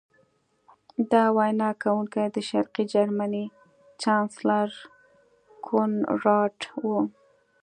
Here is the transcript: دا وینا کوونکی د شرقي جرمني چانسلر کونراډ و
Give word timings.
دا 1.11 1.23
وینا 1.37 1.69
کوونکی 1.83 2.25
د 2.35 2.37
شرقي 2.49 2.83
جرمني 2.93 3.45
چانسلر 4.01 4.69
کونراډ 5.67 6.57
و 6.83 6.85